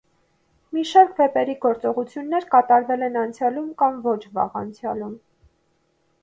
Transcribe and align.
Մի 0.75 0.83
շարք 0.91 1.11
վեպերի 1.19 1.55
գործողություններ 1.65 2.47
կատարվել 2.55 3.05
են 3.09 3.19
անցյալում 3.25 3.69
կամ 3.83 4.01
ոչ 4.09 4.17
վաղ 4.39 4.57
անցյալում։ 4.63 5.15